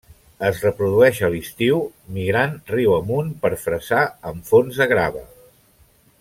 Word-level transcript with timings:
Es 0.45 0.61
reprodueix 0.67 1.19
a 1.27 1.29
l'estiu 1.33 1.83
migrant 2.15 2.57
riu 2.73 2.95
amunt 2.97 3.29
per 3.45 3.53
fresar 3.67 4.03
en 4.33 4.43
fons 4.51 4.81
de 4.83 4.89
grava. 4.95 5.23